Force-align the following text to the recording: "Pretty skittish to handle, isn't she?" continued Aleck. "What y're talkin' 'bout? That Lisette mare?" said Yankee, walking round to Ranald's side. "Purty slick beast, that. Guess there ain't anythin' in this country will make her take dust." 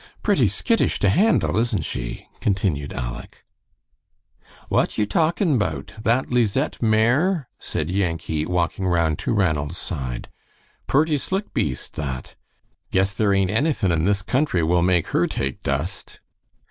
"Pretty 0.23 0.47
skittish 0.47 0.97
to 0.97 1.09
handle, 1.09 1.57
isn't 1.59 1.83
she?" 1.85 2.27
continued 2.39 2.91
Aleck. 2.91 3.43
"What 4.67 4.97
y're 4.97 5.05
talkin' 5.05 5.59
'bout? 5.59 5.93
That 6.01 6.31
Lisette 6.31 6.81
mare?" 6.81 7.47
said 7.59 7.91
Yankee, 7.91 8.47
walking 8.47 8.87
round 8.87 9.19
to 9.19 9.31
Ranald's 9.31 9.77
side. 9.77 10.27
"Purty 10.87 11.19
slick 11.19 11.53
beast, 11.53 11.93
that. 11.97 12.33
Guess 12.89 13.13
there 13.13 13.31
ain't 13.31 13.51
anythin' 13.51 13.91
in 13.91 14.05
this 14.05 14.23
country 14.23 14.63
will 14.63 14.81
make 14.81 15.09
her 15.09 15.27
take 15.27 15.61
dust." 15.61 16.19